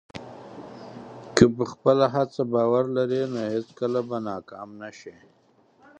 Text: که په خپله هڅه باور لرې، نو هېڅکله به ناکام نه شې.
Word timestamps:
که 1.35 1.43
په 1.55 1.63
خپله 1.71 2.05
هڅه 2.15 2.41
باور 2.53 2.85
لرې، 2.97 3.21
نو 3.33 3.41
هېڅکله 3.53 3.99
به 4.09 4.17
ناکام 4.27 4.69
نه 4.81 4.89
شې. 4.97 5.15